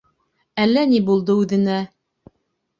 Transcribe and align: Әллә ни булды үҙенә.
Әллә 0.63 0.85
ни 0.95 1.03
булды 1.11 1.37
үҙенә. 1.45 1.79